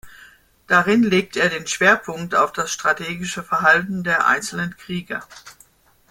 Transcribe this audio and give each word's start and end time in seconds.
Darin 0.65 1.03
legt 1.03 1.37
er 1.37 1.49
den 1.49 1.67
Schwerpunkt 1.67 2.33
auf 2.33 2.51
das 2.53 2.71
strategische 2.71 3.43
Verhalten 3.43 4.03
der 4.03 4.25
einzelnen 4.25 4.75
Krieger. 4.75 5.21